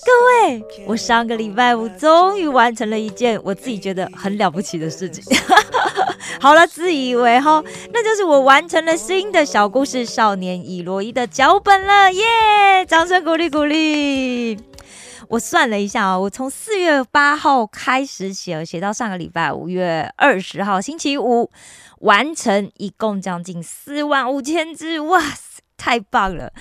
[0.00, 5.22] 各位，我上个礼拜五终于完成了一件我自己觉得很了不起的事情。
[6.40, 12.84] 好了，自以为哈，那就是我完成了新的小故事《少年伊罗伊》的脚本了，耶！
[12.86, 14.58] 掌声鼓励鼓励。
[15.28, 21.50] 我算了一下啊、我从四月八号开始写，写到上个礼拜五月二十号星期五
[22.00, 26.52] 完成，一共将近四万五千字，哇塞，太棒了！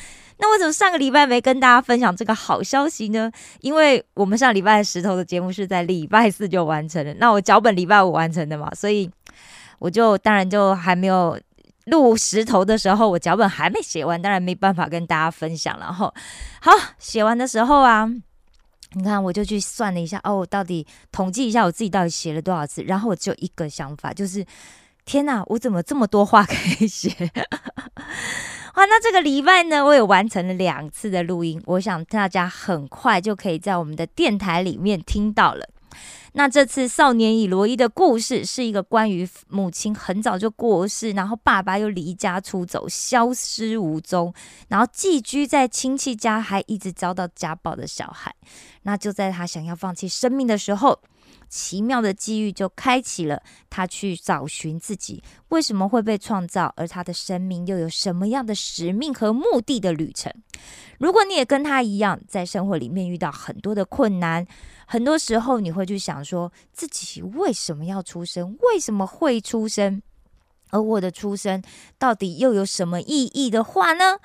[0.41, 3.31] 那为什么上个礼拜没跟大家分享这个好消息呢？
[3.61, 9.09] 因为我们上礼拜石头的节目是在礼拜四就完成了，那我脚本礼拜五完成的嘛，所以
[9.79, 11.39] 我就当然就还没有
[11.85, 15.79] 录石头的时候，我脚本还没写完，当然没办法跟大家分享。
[15.79, 16.13] 然后
[16.59, 18.09] 好写完的时候啊。
[18.93, 24.45] 你看，我就去算了一下，哦，我到底统计一下我自己到底写了多少字，然后我只有一个想法，就是
[25.05, 27.31] 天哪，我怎么这么多话可以写？
[28.75, 35.67] 哇，那这个礼拜呢，我也完成了两次的录音，我想大家很快就可以在我们的电台里面听到了。
[36.33, 44.33] 那这次少年与罗伊的故事是一个关于母亲很早就过世，然后爸爸又离家出走，消失无踪，
[44.69, 48.33] 然后寄居在亲戚家，还一直遭到家暴的小孩。
[48.83, 50.97] 那就在他想要放弃生命的时候，
[51.51, 60.33] 奇妙的机遇就开启了他去找寻自己为什么会被创造，而他的生命又有什么样的使命和目的的旅程。
[60.97, 64.47] 如果你也跟他一样，在生活里面遇到很多的困难，
[64.87, 70.01] 很多时候你会去想说自己为什么要出生，为什么会出生，
[70.69, 71.61] 而我的出生
[71.99, 74.19] 到底又有什么意义的话呢？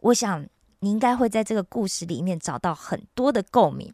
[0.00, 0.46] 我想
[0.78, 3.92] 你应该会在这个故事里面找到很多的共鸣。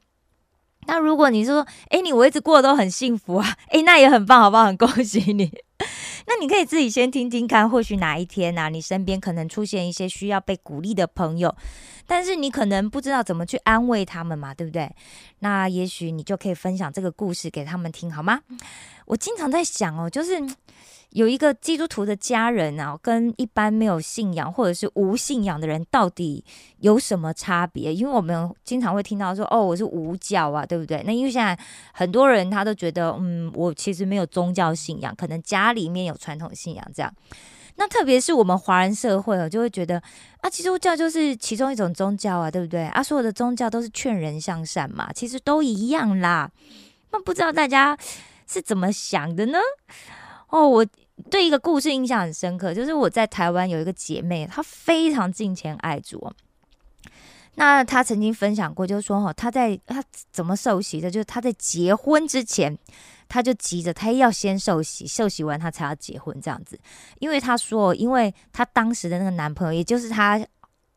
[0.86, 4.64] 那如果你说，哎，你我一直过得都很幸福啊，哎，那也很棒，好不好？
[4.66, 5.50] 很恭喜你。
[6.26, 11.54] 那你可以自己先听听看，或许哪一天啊，你身边可能出现一些需要被鼓励的朋友，
[12.06, 14.90] 但是你可能不知道怎么去安慰他们嘛，对不对？
[15.40, 18.40] 那也许你就可以分享这个故事给他们听，好吗？
[19.06, 20.40] 我经常在想哦，就是
[21.14, 26.44] 有一个基督徒的家人啊，跟一般没有信仰或者是无信仰的人到底
[26.80, 27.94] 有什么差别？
[27.94, 31.04] 因为我们经常会听到说，哦，我是无教啊，对不对？
[31.06, 31.56] 那因为现在
[31.92, 37.14] 很多人他都觉得，嗯，我其实没有宗教信仰，可能家里面有传统信仰这样。
[37.76, 40.02] 那特别是我们华人社会哦，就会觉得
[40.40, 42.86] 啊，基督教就是其中一种宗教啊，对不对？
[42.86, 46.50] 啊，所有的宗教都是劝人向善嘛，其实都一样啦。
[47.12, 47.96] 那不知道大家
[48.48, 49.58] 是怎么想的呢？
[50.48, 50.86] 哦，我
[51.30, 56.34] 对一个故事印象很深刻，就是我在台湾有一个姐妹，她非常敬虔爱主哦。
[57.54, 60.02] 那她曾经分享过，就是说哈，她在她
[60.32, 62.76] 怎么受洗的，就是她在结婚之前，
[63.28, 66.78] 她就急着她要先受洗，受洗完她才要结婚这样子。
[67.20, 70.44] 因为她说，因为她当时的那个男朋友，也就是她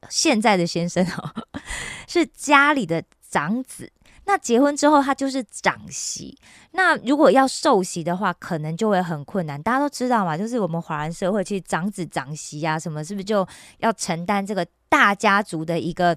[0.10, 1.32] 现在的先生哦，
[2.08, 3.92] 是家里的长子。
[4.28, 6.38] 那结婚之后，他就是长媳。
[6.72, 9.60] 那如果要受洗的话，可能就会很困难。
[9.64, 16.16] 大家都知道嘛，就是我们华人社会，其实长子长媳啊，什么是不是就要承担这个大家族的一个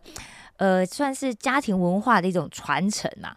[0.56, 3.34] 呃，算是家庭文化的一种传承嘛？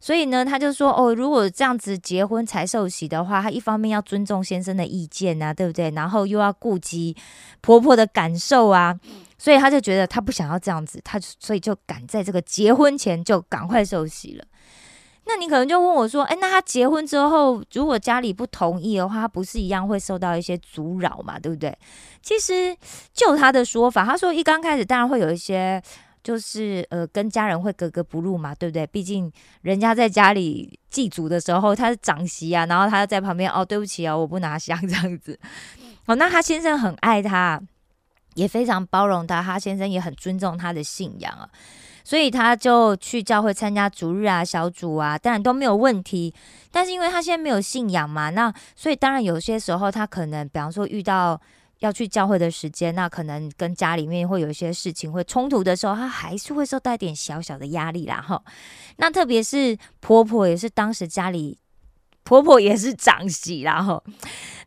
[0.00, 5.90] 所以呢，他就说哦，如果这样子结婚才受洗的话，他一方面要尊重先生的意见啊，对不对？
[5.90, 7.14] 然后又要顾及
[7.60, 8.98] 婆婆的感受啊。
[9.44, 14.44] 所以他就觉得他不想要这样子，他所以就赶在这个结婚前就赶快受洗了。
[15.26, 21.38] 那你可能就问我说：“哎，那他结婚之后，如果家里不同意的话，他不是一样会受到一些阻扰嘛？
[21.38, 21.76] 对不对？”
[22.24, 22.74] 其实
[23.12, 25.82] 就他的说法，他说一刚开始当然会有一些，
[26.22, 28.86] 就是呃跟家人会格格不入嘛，对不对？
[28.86, 29.30] 毕竟
[29.60, 35.38] 人家在家里祭祖的时候他是长媳啊，然后他在旁边哦，对不起啊，我不拿香这样子。
[36.06, 37.60] 哦，那他先生很爱他。
[38.34, 41.48] 也非常包容他，他先生也很尊重他的信仰啊，
[42.04, 46.34] 所以他就去教会参加主日啊、小组啊，当然都没有问题。
[46.70, 51.40] 但是因为他现在没有信仰嘛，那所以当然有些时候他可能，比方说遇到
[51.80, 58.20] 要去教会的时间，那可能跟家里面会有一些事情会冲突的时候，他还是会受到一点小小的压力啦。
[58.20, 58.42] 哈，
[58.96, 61.58] 那特别是婆婆也是当时家里
[62.24, 64.02] 婆婆也是长媳然后。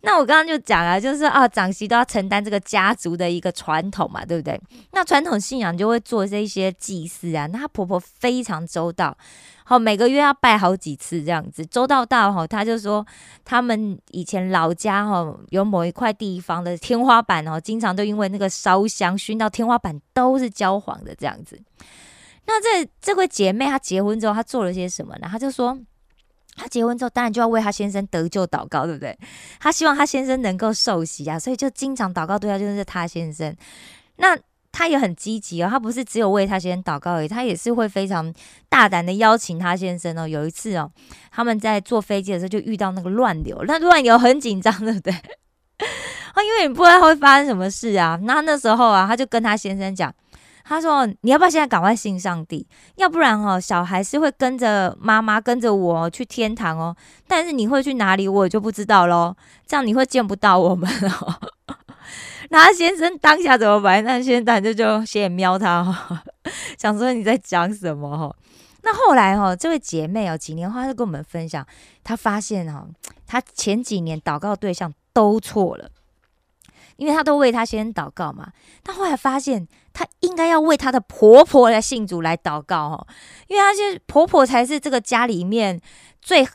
[0.01, 4.57] 那我刚刚就讲了，就是啊，长媳都要承担这个家族的一个传统嘛，对不对？
[4.91, 7.47] 那传统信仰就会做这些祭祀啊。
[7.47, 9.17] 那她婆婆非常周到，
[9.65, 13.05] 好每个月要拜好几次这样子，周到到哈，她就说
[13.43, 21.59] 他们以前老家哈有某一块地方的天花板哦，经常都因为那个烧香熏到天花板都是焦黄的这样子。
[22.45, 25.27] 那这这位姐妹她结婚之后，她做了些什么呢？
[25.29, 25.77] 她就说。
[26.57, 29.17] 她结婚之后，当然就要为她先生得救祷告，对不对？
[29.59, 33.55] 她希望她先生能够受洗啊，所以就经常祷告对象就是她先生。
[34.17, 34.37] 那
[34.71, 38.33] 她也很积极哦，她不是只有为她先生祷告而已，她也是会非常
[38.67, 40.27] 大胆的邀请她先生哦。
[40.27, 40.91] 有一次哦，
[41.31, 45.13] 他们在坐飞机的时候就遇到那个乱流，那乱流很紧张，对不对？
[45.13, 48.19] 啊， 因为你不知道会发生什么事啊。
[48.23, 50.13] 那那时候啊，他就跟他先生讲。
[50.67, 52.67] 他说：“你要不要现在赶快信上帝？
[52.97, 56.93] 要不然哦，小孩是会跟着妈妈跟着我去天堂哦。
[57.25, 59.33] 但是你会去哪里，我就不知道喽。
[59.65, 61.39] 这样你会见不到我们哦。
[62.51, 64.03] 那先生当下怎么办？
[64.03, 66.19] 那先生就就斜眼瞄他，
[66.77, 68.35] 想说你在讲什么哈？
[68.83, 71.65] 那后来哈，这位姐妹哦，几年后她就跟我们分享，
[72.03, 72.89] 她发现哦，
[73.25, 75.89] 她前几年祷告对象都错了。”
[76.97, 78.51] 因为她都为她先生祷告嘛，
[78.83, 79.67] 她后来发现
[79.97, 83.07] 她应该要为她的婆婆来信主来祷告哦，
[83.47, 85.81] 因为她是婆婆才是这个家里面
[86.21, 86.47] 最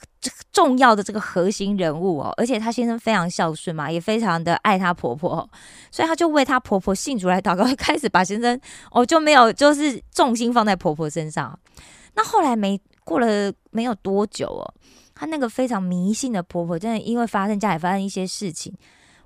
[0.53, 5.49] 重要的这个核心人物哦，而且她先生非常孝顺嘛，也非常的爱她婆婆，
[5.91, 8.61] 所以她就为她婆婆信主来祷告，开始把先生
[8.93, 11.59] 哦就没有就是重心放在婆婆身上。
[12.15, 14.75] 那后来没过了没有多久哦，
[15.17, 18.73] 她那个非常迷信的婆婆，真的因为发生家里发生一些事情，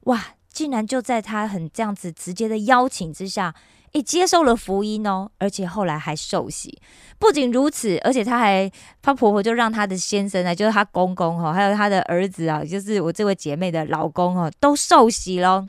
[0.04, 0.24] 哇！
[0.56, 3.54] 竟然就在他很这样子直接的邀请之下，
[3.96, 6.78] 诶，接受了福音哦，而且后来还受洗。
[7.18, 8.70] 不仅如此，而且他还，
[9.00, 15.66] 他婆婆就让他的先生呢，就是他公公哈，还有他的儿子啊，就是我这位姐妹的老公哦，都受洗喽。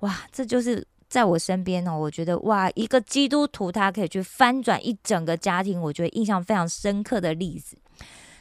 [0.00, 7.78] 哇，这就是在我身边哦，我觉得哇，一个基督徒他可以去翻转一整个家庭，我觉得印象非常深刻的例子。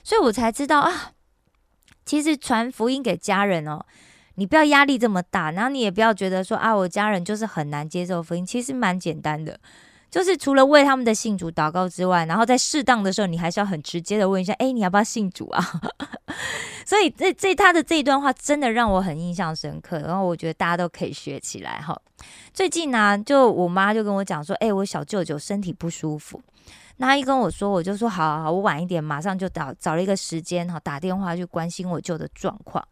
[0.04, 1.14] 所以我才知道啊，
[2.06, 3.86] 其实传福音给家人哦。
[4.36, 9.60] 你不要压力这么大，然后你也不要觉得说啊，我家人就是很难接受福音，其实蛮简单的，
[10.12, 15.64] 就是除了为他们的信主祷告之外，然后在适当的时候，你还是要很直接的问一下，哎，你要不要信主啊？
[16.86, 22.00] 所以这这他的这一段话真的让我很印象深刻，然后我觉得大家都可以学起来哈。
[22.54, 26.40] 最近呢，就我妈就跟我讲说，哎，我小舅舅身体不舒服，
[26.98, 32.86] 那一跟我说，我就说好，好，我晚一点马上就找找了一个时间哈，打电话去关心我舅的状况。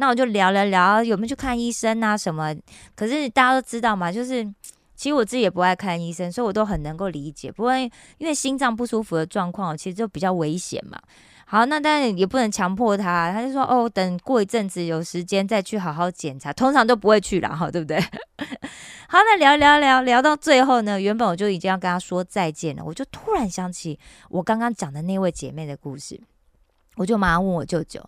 [0.00, 2.56] 那我就聊聊聊有没有去看医生啊什么？
[2.96, 4.42] 可是大家都知道嘛，就是
[4.96, 7.52] 其实我自己也不爱看医生，所以我都很能够理解。
[7.52, 10.98] 不过因为心脏不舒服的状况，其实就比较危险嘛。
[11.44, 18.00] 好，那但是也不能强迫他，他就说哦，等过一阵子有时间再去好好检查，通常都不会去了哈，对不对？
[19.08, 23.98] 好，那聊聊聊聊到最后呢，原本我就已经要跟他说再见了，我就突然想起
[24.30, 26.18] 我刚刚讲的那位姐妹的故事，
[26.96, 28.00] 我就马上问我舅舅。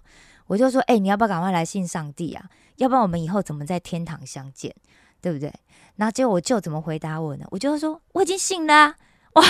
[0.52, 2.44] 我就说，哎，你要不要赶快来信上帝啊？
[2.76, 4.70] 要不然我们以后怎么在天堂相见，
[5.22, 5.50] 对不对？
[5.96, 7.46] 然后结果我舅怎么回答我呢？
[7.50, 8.94] 我就说我已经信了，
[9.32, 9.42] 哇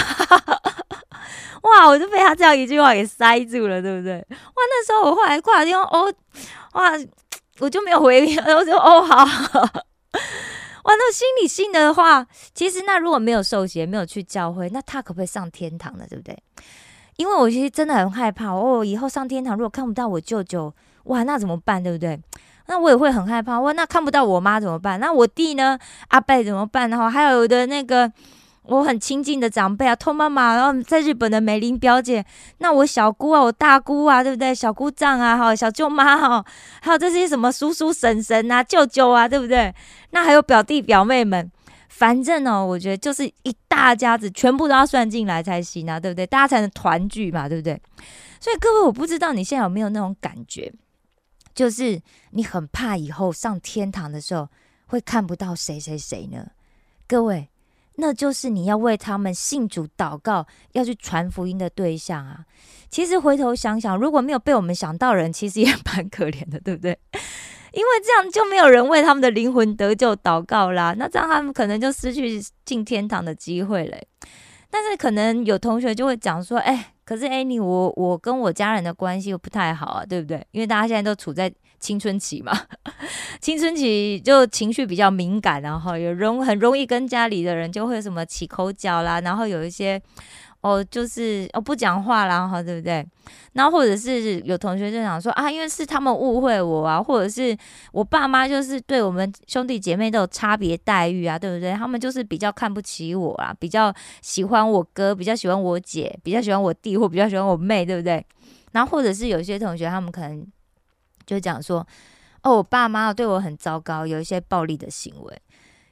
[1.63, 4.15] 哇，我就被他这样一句话给塞住了，对不对？
[4.15, 6.15] 哇，那时候我后来挂了电话，哦，
[6.75, 6.93] 哇，
[7.59, 9.25] 我就没有回，我说哦好，
[9.65, 12.25] 哇，那心里信的话，
[12.55, 16.07] 其实那如果没有受洗，没有去教会，那他可不可以上天堂呢？
[16.09, 16.41] 对不对？
[17.17, 21.83] 因为我其实真的很害怕哦，以后上天堂如果看不到我舅舅，哇，那怎么办？
[21.83, 22.19] 对不对？
[22.67, 23.61] 那我也会很害怕。
[23.61, 24.99] 哇，那看不到我妈怎么办？
[25.01, 25.79] 那我弟呢？
[26.09, 26.89] 阿伯怎么办？
[26.89, 28.11] 然后还有的那个
[28.63, 32.25] 我很亲近的长辈啊，托妈妈，然后在日本的美林表姐，
[32.59, 34.55] 那我小姑啊，我大姑啊，对不对？
[34.55, 36.45] 小姑丈啊，哈，小舅妈哈，
[36.81, 39.75] 还有这些什么叔叔婶婶啊，舅舅啊，对不对？
[40.11, 41.51] 那还有表弟表妹们。
[41.89, 46.27] 反正呢，我觉得就是一大家子全部都要算进来才行啊，对不对？
[46.27, 47.81] 大家才能团聚嘛，对不对？
[48.41, 50.73] 所以各位，我不知道你现在有没有那种感觉，
[51.55, 54.49] 就是你很怕以后上天堂的时候
[54.87, 56.51] 会看不到谁谁谁呢？
[57.07, 57.51] 各位，
[57.97, 62.45] 那就是你要为他们信主祷告，要去传福音的对象啊。
[62.89, 66.99] 其实回头想想，如果没有被我们想到人，其实也蛮可怜的，对不对？
[67.73, 74.07] 因为这样就没有人为他们的灵魂得救祷告啦，那这样他们可能就失去进天堂的机会嘞。
[74.69, 80.47] 但是可能有同学就会讲说，哎，可是 any 我我跟我家人的关系又不太好啊，对不对？
[80.51, 82.53] 因为大家现在都处在青春期嘛，
[83.41, 90.01] 青春期就情绪比较敏感，然后也容很容易跟家里的人就会什么起口角啦，然后有一些。
[90.63, 93.05] 哦，就是哦不讲话啦，哈，对不对？
[93.55, 97.57] 然后或者是有同学就想说啊，因为是他们误会我啊，或者是
[97.91, 101.73] 我爸妈就是对我们兄弟姐妹都有差别待遇啊，对不对？
[101.75, 108.25] 他们就是比较看不起我啊，比较喜欢我哥，比较喜欢我姐，比较喜欢我弟，或比较喜欢我妹，对不对？
[108.71, 110.47] 然后或者是有些同学他们可能
[111.27, 111.85] 就讲说，
[112.45, 115.43] 哦，我爸妈对我很糟糕，有一些暴力的行为。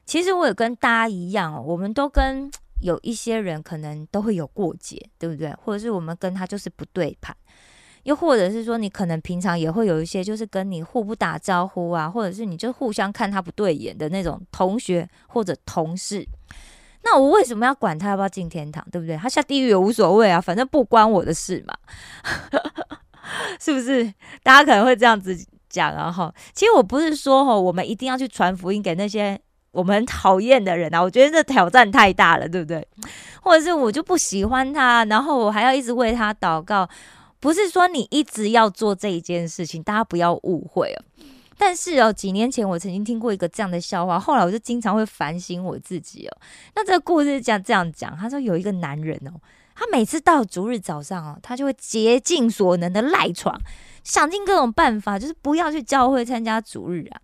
[0.05, 2.49] 其实我也跟大家一样哦，我们都跟。
[2.81, 5.53] 有一些人可能都会有过节，对不对？
[5.53, 7.35] 或者是我们跟他就是不对盘，
[8.03, 16.27] 又或者是说你可能平常也会有一些就是跟你互不打招呼啊，或者是你就互相看他不对眼的那种同学或者同事。
[17.03, 19.15] 那我为什么要管他要不要进天堂，对不对？
[19.15, 21.75] 他下地狱也无所谓啊，反正不关我的事嘛，
[23.59, 24.11] 是不是？
[24.43, 25.37] 大家可能会这样子
[25.69, 26.33] 讲啊哈。
[26.53, 29.39] 其实我不是说哈，我们一定要去传福音给那些。
[29.71, 32.85] 我们讨厌的人啊，我觉得这挑战太大了，对不对？
[33.41, 36.87] 或者是我就不喜欢他，然后我还要一直为他祷告，
[37.39, 41.25] 不是说你一直要做这一件事情，大家不要误会哦。
[41.57, 46.37] 但是哦，几年前我曾经听过一个这样的笑话，后来我就经常会反省我自己哦。
[46.75, 49.31] 那这个故事讲这样讲，他说有一个男人哦，
[49.75, 53.55] 他每次到逐日早上哦，他就会竭尽所能的赖床，
[54.03, 57.21] 想尽各种办法，就是不要去教会参加逐日啊。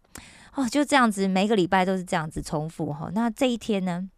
[0.58, 3.12] 哦，就这样子，每个礼拜都是这样子重复哈。
[3.14, 4.10] 那这一天呢，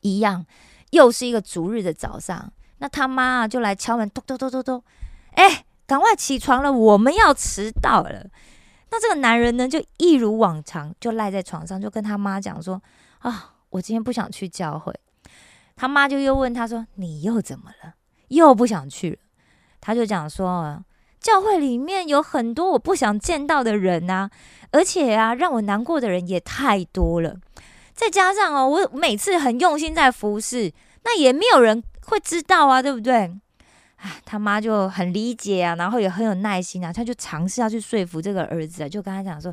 [0.00, 0.44] 一样，
[0.90, 2.52] 又是一个逐日的早上。
[2.78, 4.84] 那他妈啊，就来敲门，咚咚咚咚咚，
[5.34, 8.28] 哎，赶快起床了，我们要迟到了。
[8.90, 12.82] 那这个男人呢，就一如往常，就赖在床上，就跟他妈讲说：
[13.20, 14.92] 啊，我今天不想去教会。
[15.76, 17.94] 他妈就又问他说：你又怎么了？
[18.28, 19.18] 又不想去了？
[19.80, 20.84] 他就讲说。
[21.20, 24.30] 教会里面有很多我不想见到的人呐，
[24.70, 27.36] 而且啊，让我难过的人也太多了。
[27.94, 30.72] 再加上哦，我每次很用心在服侍，
[31.04, 33.32] 那也没有人会知道啊，对不对？
[33.96, 39.52] 哎，他妈就很理解啊，然后也很有耐心啊，他就尝试要去说服这个儿子啊，就跟他讲说：“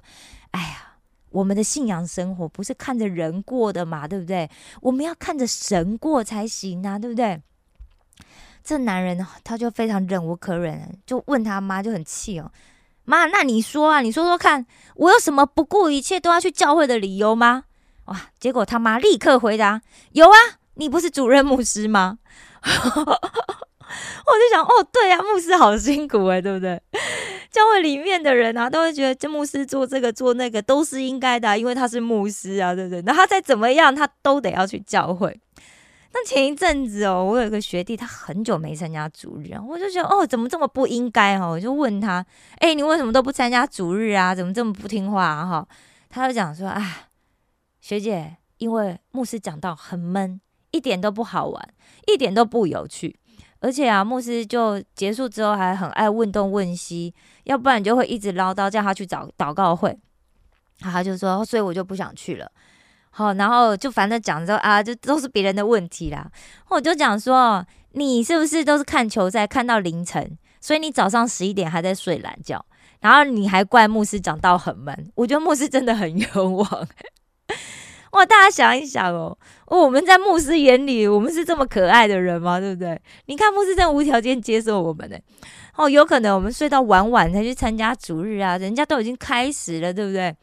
[0.51, 0.93] 哎呀，
[1.31, 4.47] 我们的信仰生活不是看着人过的嘛，对不对？
[4.81, 7.41] 我们要看着神过才行啊，对不对？”
[8.65, 12.51] 这男人呢，他就非常忍无可忍，就问他妈，就很气哦，
[13.03, 17.65] 妈，那你说啊，你说说看，我有什么不顾一切都要去教会的理由吗？
[18.05, 18.29] 哇！
[18.39, 19.81] 结果他妈立刻回答，
[20.13, 20.35] 有啊，
[20.73, 22.17] 你不是主任牧师吗？
[22.65, 26.81] 我就想，哦，对呀，牧师好辛苦哎，对不对？
[27.51, 33.01] 教会里面的人啊，都会觉得这牧师做这个做那个都是应该的，因为他是牧师啊，对不对？
[33.03, 35.39] 那他再怎么样，他都得要去教会。
[36.17, 41.45] 那前一阵子哦，我有一个学弟，他很久没参加主日啊，我就觉得哦，怎么这么不应该哈？
[41.45, 42.25] 我就问他，
[42.59, 44.33] 哎，你为什么都不参加主日啊？
[44.33, 45.67] 怎么这么不听话啊哈？
[46.07, 47.09] 他就讲说，啊，
[47.81, 50.39] 学姐，因为牧师讲到很闷，
[50.71, 51.73] 一点都不好玩，
[52.07, 53.19] 一点都不有趣，
[53.59, 59.99] 而且啊，牧师就结束之后还很爱问东问西，要不然就会一直唠叨，叫他去找祷告会，
[60.79, 62.49] 他就说，所以我就不想去了。
[63.17, 66.29] 好，然后就反正讲说啊，就都是别人的问题啦。
[66.67, 72.65] 我就讲说，你是不是都是看球赛看到凌晨，所以你早上十一点还在睡懒觉，
[72.99, 75.11] 然后你还怪牧师讲到很闷。
[75.15, 76.87] 我觉得牧师真的很冤枉。
[78.15, 82.61] 哇，大家想一想哦，我们在牧师眼里，我们是这么可爱的人吗？
[82.61, 82.99] 对不对？
[83.25, 85.17] 你看牧师真无条件接受我们呢。
[85.75, 90.33] 哦，有可能我们睡到晚晚才去参加主日啊，人家都已经开始了，对不对？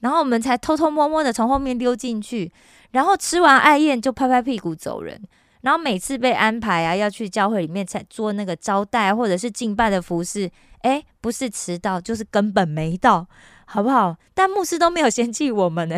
[0.00, 2.50] 然后我们才偷偷摸摸的从后面溜进去，
[2.90, 5.22] 然后吃完爱宴就拍拍屁股走人。
[5.60, 13.28] 然后每次被安排啊要去教会里面才做那个招待或者是敬拜的服饰，哎，不是迟到就是根本没到，
[13.66, 14.16] 好不好？
[14.34, 15.96] 但牧师都没有嫌弃我们呢，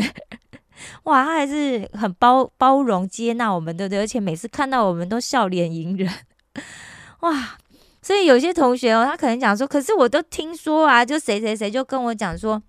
[1.04, 3.98] 哇，他还是很包包容接纳我们，对不对？
[4.00, 6.12] 而且每次看到我们都笑脸迎人，
[7.20, 7.58] 哇！
[8.00, 12.62] 所以有些同学哦，他可能讲说，可是我都听说啊，就谁谁谁就跟我讲说。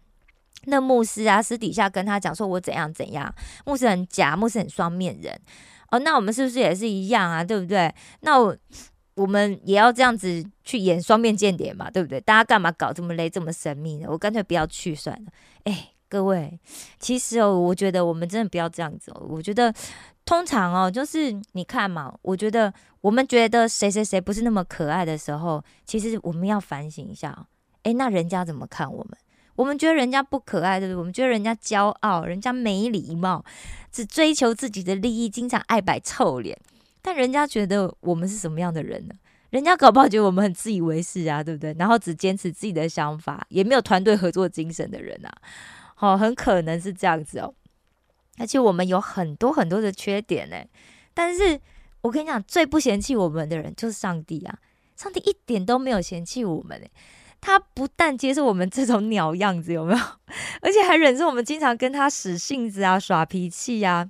[0.65, 3.33] 那牧师啊，私底下跟他讲说，我怎样怎样，
[3.65, 5.37] 牧师很假，牧师很双面人
[5.89, 5.99] 哦。
[5.99, 7.43] 那我们是不是也是一样啊？
[7.43, 7.93] 对不对？
[8.21, 8.37] 那
[9.15, 11.91] 我们也要这样子去演双面间谍嘛？
[11.91, 12.21] 对不对？
[12.21, 14.07] 大家干嘛搞这么累，这么神秘呢？
[14.09, 15.31] 我干脆不要去算了。
[15.65, 16.59] 哎，各位，
[16.99, 19.25] 其实哦，我觉得我们真的不要这样子哦。
[19.27, 19.73] 我觉得
[20.23, 27.47] 通常哦，就是你看嘛，我觉得我们觉得谁谁谁不是那么可爱的时候，其实我们要反省一下。
[27.81, 29.17] 哎，那人家怎么看我们？
[29.55, 30.97] 我们觉得人家不可爱，对不对？
[30.99, 33.43] 我们觉得人家骄傲，人家没礼貌，
[33.91, 36.55] 只追求自己的利益，经常爱摆臭脸。
[37.01, 39.15] 但人家觉得我们是什么样的人呢？
[39.49, 41.75] 人家搞不好觉得我们很自以为是啊，对不对？
[41.77, 45.29] 然后只坚持自己的想法，也没有团队合作精神的人啊，
[46.03, 47.53] 哦，很可能是这样子哦。
[48.37, 50.57] 而且我们有很多很多的缺点呢，
[51.13, 51.57] 但是
[52.01, 54.59] 我跟你讲，最不嫌弃我们的人就是上帝啊！
[54.97, 56.91] 上帝一点都没有嫌弃我们诶，
[57.45, 59.99] 他不但接受我们这种 鸟样子，有没有？
[60.61, 64.09] 而且还忍受我们经常跟他使性子啊、耍脾气呀。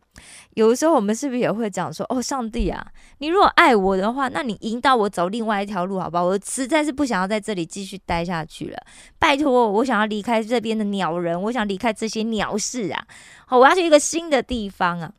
[0.54, 2.86] 有的时候，我们是不是也会讲说：“哦，上帝啊，
[3.18, 6.24] 你如果爱我的话，那你引导我走另外一条路，好不好？
[6.26, 8.78] 我实在是不想要在这里继续待下去了。
[9.18, 13.04] 拜托，我想要离开这边的鸟人，我想离开这些鸟事啊！
[13.48, 15.12] 好，我要去一个新的地方啊！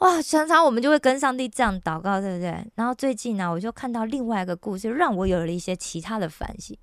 [0.00, 2.64] 哇，常常我们就会跟上帝这样祷告，对不对？
[2.74, 6.76] 然后最近呢，我就看到另外一个故事，让我有了一些其他的反省。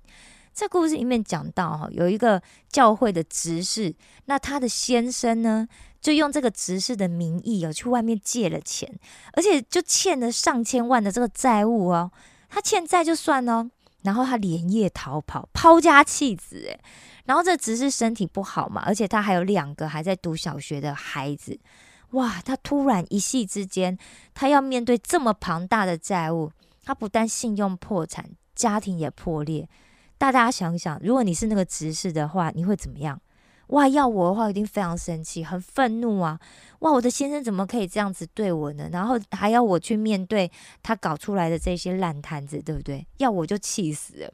[0.54, 3.94] 这故事里面讲到，哈，有一个教会的执事，
[4.26, 5.66] 那他的先生呢，
[6.00, 8.92] 就用这个执事的名义哦，去外面借了钱，
[9.34, 12.10] 而且就欠了上千万的这个债务哦。
[12.48, 13.68] 他欠债就算哦，
[14.02, 16.80] 然后他连夜逃跑，抛家弃子，诶，
[17.24, 21.58] 然后这执事身体不好嘛，而且他还有两个还在读小学的孩子，
[22.12, 23.98] 哇，他突然一夕之间，
[24.34, 26.50] 他要面对这么庞大的债务，
[26.82, 29.68] 他不但信用破产，家庭也破裂。
[30.16, 33.20] 大家想想，如果你是那个执事的话，你会怎么样？
[33.68, 36.40] 哇，要我的话，一定非常生气，很愤怒啊！
[36.78, 38.88] 哇，我的先生怎么可以这样子对我呢？
[38.90, 40.50] 然后还要我去面对
[40.82, 43.06] 他搞出来的这些烂摊子，对不对？
[43.18, 44.32] 要我就气死了。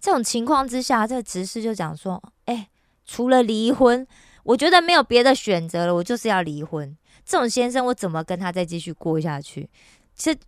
[0.00, 2.68] 这种情况之下，这个执事就讲说：“哎，
[3.04, 4.06] 除了离婚，
[4.46, 6.96] 我觉得没有别的选择了，我就是要离婚。
[7.24, 9.68] 这种先生，我怎么跟他再继续过下去？
[10.14, 10.38] 其实。”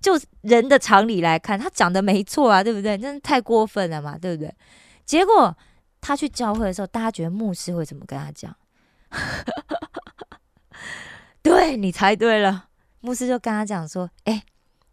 [0.00, 2.96] 就人的常理来看，他讲的没错啊，对不对？
[2.96, 4.50] 真的太过分了嘛，对不对？
[5.04, 5.54] 结果
[6.00, 8.56] 他去教会的时候，大家觉得牧师会怎么跟他讲？
[11.42, 12.68] 对你猜对了，
[13.00, 14.42] 牧师就跟他讲说：“哎，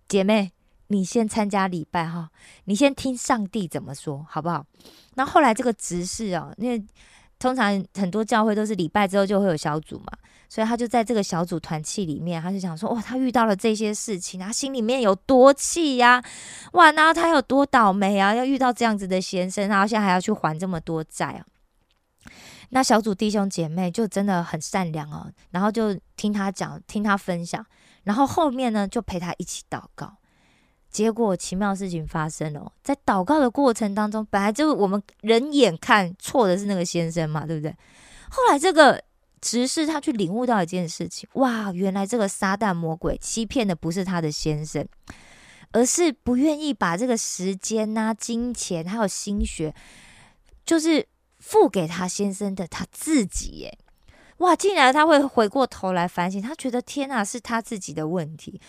[0.09, 0.51] 姐妹，
[0.87, 2.29] 你先参加礼拜哈，
[2.65, 4.65] 你先听上帝怎么说，好不好？”
[5.15, 6.85] 那后来这个执事哦，因为
[7.39, 10.11] 通常很多教会都是礼拜之后就会有小组嘛。
[10.49, 16.23] 所以他就在这个小组团契里面，他就想说：哇，他遇到了这些事情，他心里面有多气呀！
[16.71, 18.33] 哇，然后他有多倒霉啊！
[18.33, 21.43] 要遇到这样子的先生，然后现在还要去还这么多债啊！
[22.69, 27.65] 那小组弟兄姐妹就真的很善良哦，然后就听他讲，听他分享，
[28.05, 30.15] 然后后面呢就陪他一起祷告。
[30.89, 37.75] 结果奇妙事情发生了，在祷告的过程当中，本来就我们人眼看错的是那个先生嘛，对不对？
[38.29, 39.03] 后来这个。
[39.39, 44.85] 执事他去领悟到一件事情，哇，原来这个撒旦魔鬼欺骗的不是他的先生，
[45.71, 49.75] 而是不愿意把这个时间呐、金钱还有心血，
[50.65, 51.07] 就是
[51.37, 53.77] 付给他先生的他自己耶，
[54.37, 58.59] 哇，竟然他会回过头来反省，他觉得天呐，是他自己的问题，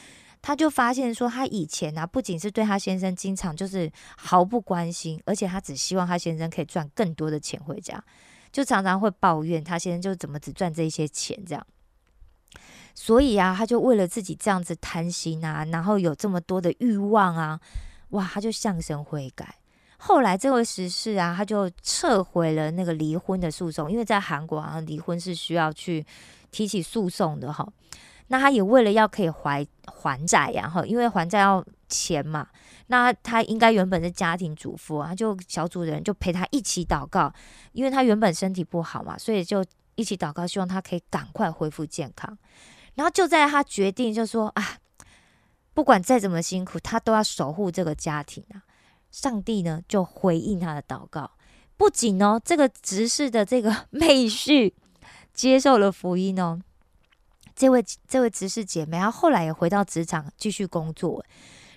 [0.41, 8.03] 他就发现说，他以前呢，不仅是对他先生经常就是毫不关心，而且他只希望他先生可以赚更多的钱回家。
[8.51, 11.67] 就常常会抱怨他现在就怎么只赚这些钱这样，
[12.95, 17.61] 所以啊，他就为了自己这样子贪心啊，然后有这么多的欲望啊，
[18.11, 19.57] 哇，他就向神悔改。
[19.99, 26.07] 后来这位实事啊，他就撤回了那个离婚的诉讼，因为在韩国好像离婚是需要去
[26.51, 27.71] 提起诉讼的哈。
[28.29, 32.47] 那他也为了要可以还还债呀哈，因为还债要钱嘛。
[32.87, 37.33] 那他应该原本是家庭主妇啊，就小组的人就陪他一起祷告，
[37.73, 39.65] 因为他原本身体不好嘛，所以就
[39.95, 42.39] 一起祷告，希望他可以赶快恢复健康。
[42.95, 44.79] 然后就在他决定就说啊，
[45.75, 48.63] 不管再怎么辛苦，他都要守护这个家庭啊。
[49.11, 51.31] 上帝呢就回应他的祷告，
[51.77, 54.73] 不仅哦，这个执事的这个 妹婿
[55.33, 56.61] 接受了福音哦，
[57.59, 61.25] 这位这位执事姐妹，她后来也回到职场继续工作。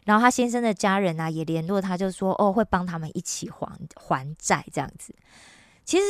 [0.06, 5.16] 然后她先生的家人啊也联络她，就说哦会帮他们一起还还债这样子。
[5.84, 6.04] 其实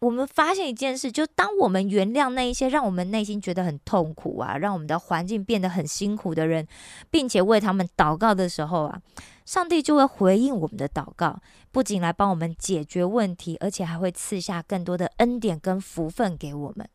[0.00, 6.66] 我们发现一件事，就当我们原谅那一些让我们内心觉得很痛苦啊，让我们的环境变得很辛苦的人，
[7.08, 9.00] 并且为他们祷告的时候啊，
[9.46, 16.88] 上帝就会回应我们的祷告，不仅来帮我们解决问题，而且还会赐下更多的恩典跟福分给我们。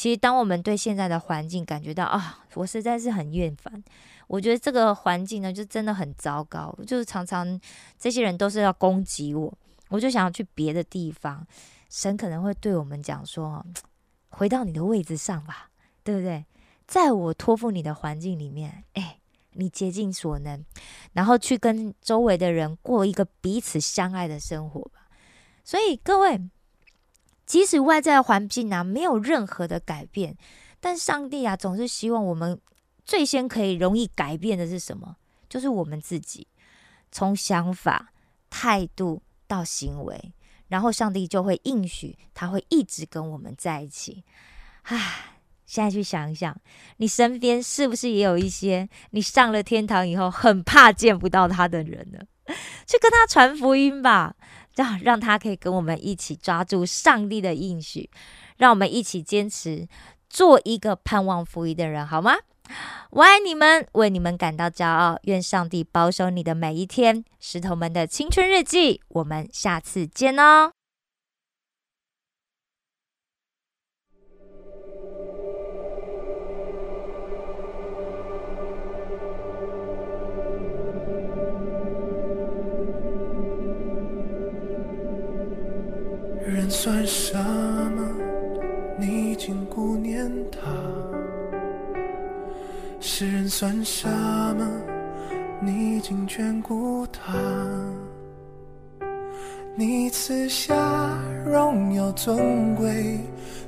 [0.00, 3.84] 其实当我们对现在的环境感觉到啊，我实在是很厌烦。
[4.28, 6.74] 我觉得这个环境呢，就真的很糟糕。
[6.86, 7.60] 就是常常
[7.98, 9.52] 这些人都是要攻击我，
[9.90, 11.46] 我就想要去别的地方。
[11.90, 13.62] 神可能会对我们讲说
[14.32, 15.68] ：“回到你的位置上吧，
[16.02, 16.46] 对不对？
[16.86, 19.18] 在我托付你的环境里面，哎，
[19.52, 20.64] 你竭尽所能，
[21.12, 25.10] 然后去跟周围的人过一个彼此相爱的生活吧。”
[25.62, 26.40] 所以各位，
[27.50, 30.36] 即使外在环境啊没有任何的改变，
[30.78, 32.60] 但上帝啊总是希望我们。
[33.04, 35.16] 最先可以容易改变的是什么？
[35.48, 36.46] 就是我们自己，
[37.10, 38.12] 从想法、
[38.48, 40.32] 态度到行为，
[40.68, 44.22] 然后上帝就会应许，他会一直跟我们在一起。
[44.82, 45.34] 唉，
[45.66, 46.56] 现在去想一想，
[46.98, 52.20] 你身边是不是也有一些你上了天堂以后很怕见不到他的人呢？
[52.86, 54.36] 去跟他传福音吧，
[54.74, 58.10] 这 样让他可以跟我们一起抓住上帝的应许，
[58.56, 59.88] 让我们一起坚持
[60.28, 62.34] 做一个盼望福音的人，好吗？
[63.10, 65.18] 我爱你们，为你们感到骄傲。
[65.24, 67.24] 愿上帝保守你的每一天。
[67.40, 70.70] 石头们的青春日记，我们下次见哦。
[86.70, 88.02] 算什么？
[88.96, 90.60] 你竟顾念他。
[93.00, 94.66] 世人算什么？
[95.60, 97.34] 你竟眷顾他。
[99.74, 100.74] 你赐下
[101.44, 103.18] 荣耀尊贵，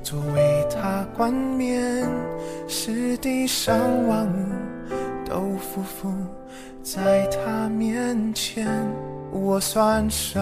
[0.02, 2.08] 作为他冠冕，
[2.68, 4.48] 使地上万物
[5.28, 6.12] 都匍匐
[6.82, 8.66] 在他面前。
[9.32, 10.38] 我算什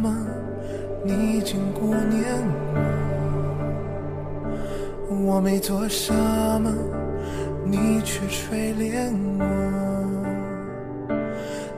[0.00, 0.26] 么？
[1.02, 2.24] 你竟顾念
[5.08, 5.34] 我？
[5.36, 6.72] 我没做什么。
[7.64, 9.44] 你却垂怜我，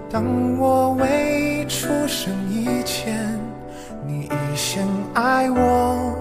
[0.09, 0.25] 当
[0.59, 3.39] 我未出生以前，
[4.07, 6.17] 你已先爱我，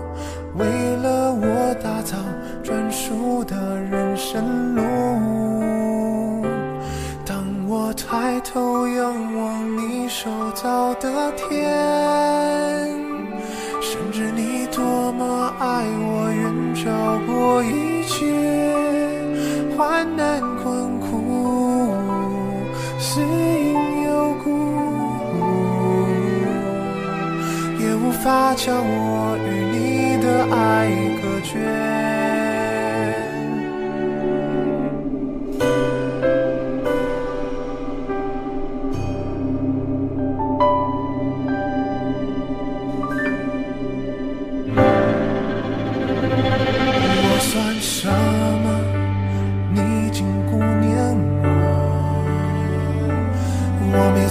[0.57, 0.65] 为
[0.97, 2.17] 了我打造
[2.61, 4.90] 专属的人生路。
[7.91, 11.69] 我抬头仰望你手造的天，
[13.81, 18.33] 深知你多么爱我，远超过一切。
[19.77, 21.93] 患难困苦，
[22.97, 24.47] 死因有故，
[27.77, 30.87] 也无法将我与你的爱
[31.21, 31.90] 隔绝。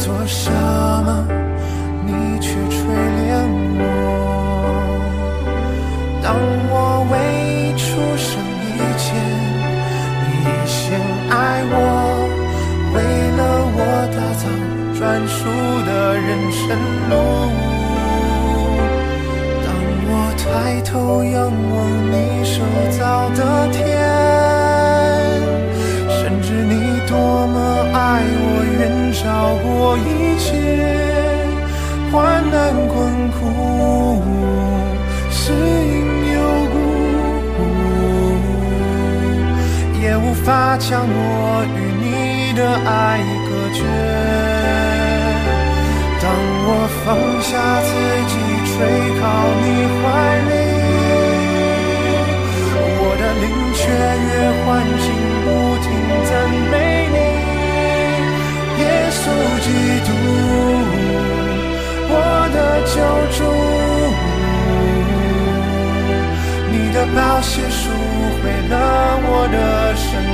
[0.01, 1.27] 做什么？
[2.07, 2.11] 你
[2.41, 3.29] 去垂怜
[3.77, 3.83] 我。
[6.23, 6.35] 当
[6.71, 6.75] 我
[7.11, 7.15] 未
[7.77, 7.85] 出
[8.17, 8.29] 生
[8.65, 9.07] 以前，
[10.25, 10.33] 你
[10.67, 10.75] 先
[11.29, 11.33] 爱
[11.71, 11.75] 我，
[12.95, 12.97] 为
[13.37, 13.41] 了
[13.77, 13.79] 我
[14.17, 14.43] 打造
[14.99, 15.39] 专属
[15.85, 16.59] 的人生
[17.11, 17.13] 路。
[19.67, 19.69] 当
[20.09, 20.43] 我抬
[20.81, 20.91] 头
[21.25, 21.37] 仰
[21.71, 21.77] 望
[22.11, 22.53] 你塑
[22.99, 23.01] 造
[23.37, 23.39] 的
[23.73, 23.90] 天。
[29.97, 30.49] 一切，
[32.11, 33.39] 患难困苦，
[35.31, 36.37] 是因有
[36.73, 36.75] 故，
[40.03, 41.15] 也无法将我
[41.77, 42.07] 与你
[42.57, 42.89] 的爱
[43.47, 43.79] 隔绝。
[46.23, 46.25] 当
[46.67, 46.69] 我
[47.05, 47.09] 放
[47.43, 47.51] 下
[47.83, 47.89] 自
[48.29, 48.35] 己，
[48.67, 48.75] 吹
[49.21, 49.23] 靠
[49.63, 49.65] 你
[49.97, 50.03] 怀
[50.49, 50.53] 里，
[52.77, 53.81] 我的灵却
[54.27, 54.31] 越
[54.65, 54.69] 欢
[55.01, 55.09] 醒。
[62.93, 62.97] 救
[63.37, 63.45] 主，
[66.73, 67.89] 你的宝血赎
[68.43, 68.75] 回了
[69.23, 70.30] 我的生。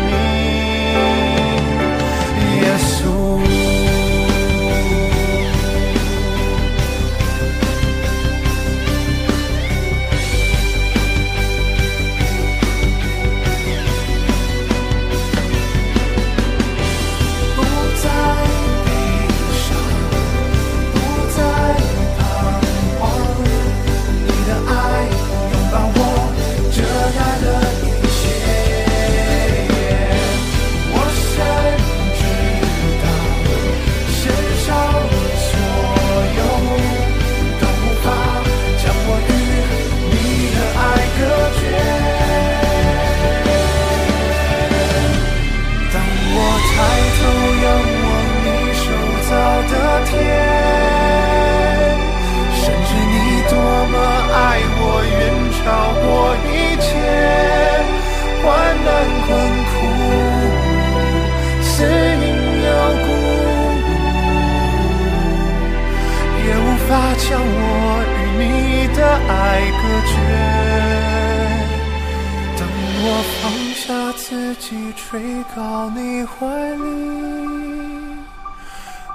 [74.36, 76.84] 自己吹到你怀里，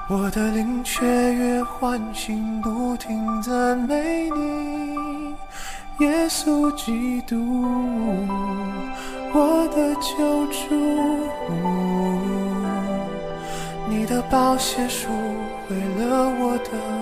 [0.09, 5.35] 我的灵雀跃唤醒，不停赞美你，
[5.99, 7.37] 耶稣基督，
[9.31, 10.59] 我的救主，
[13.87, 15.07] 你的宝血赎
[15.69, 17.00] 回了我的。